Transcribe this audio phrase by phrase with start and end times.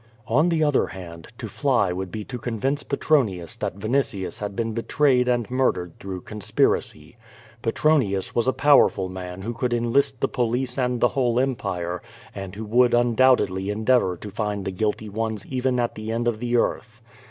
[0.27, 4.73] On the other hand, to fly would be to convince Petronius that Vinitius had been
[4.73, 7.17] betrayed and murdered through conspiracy.
[7.61, 12.01] Petronius was a powerful man who could enlist the police and the whole Empire,
[12.33, 16.27] and who would undoubt edly endeavor to find the guilty ones evcii at the end
[16.27, 17.03] of the earth.